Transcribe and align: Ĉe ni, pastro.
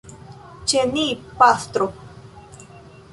Ĉe 0.71 0.85
ni, 0.93 1.03
pastro. 1.41 1.91